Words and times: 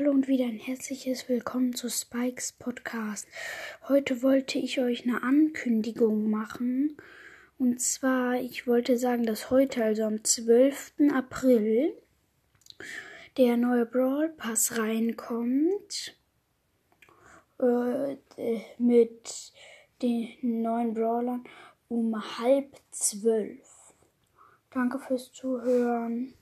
Hallo 0.00 0.12
und 0.12 0.28
wieder 0.28 0.46
ein 0.46 0.56
herzliches 0.56 1.28
Willkommen 1.28 1.74
zu 1.74 1.90
Spikes 1.90 2.52
Podcast. 2.52 3.28
Heute 3.86 4.22
wollte 4.22 4.58
ich 4.58 4.80
euch 4.80 5.04
eine 5.04 5.22
Ankündigung 5.22 6.30
machen. 6.30 6.96
Und 7.58 7.82
zwar, 7.82 8.36
ich 8.36 8.66
wollte 8.66 8.96
sagen, 8.96 9.26
dass 9.26 9.50
heute, 9.50 9.84
also 9.84 10.04
am 10.04 10.24
12. 10.24 10.94
April, 11.12 11.92
der 13.36 13.58
neue 13.58 13.84
Brawl 13.84 14.30
Pass 14.30 14.78
reinkommt. 14.78 16.16
Äh, 17.60 18.12
äh, 18.38 18.62
mit 18.78 19.52
den 20.00 20.62
neuen 20.62 20.94
Brawlern 20.94 21.44
um 21.88 22.38
halb 22.38 22.74
zwölf. 22.90 23.92
Danke 24.70 24.98
fürs 24.98 25.30
Zuhören 25.30 26.32